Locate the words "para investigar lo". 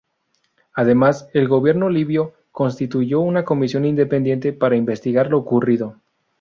4.51-5.37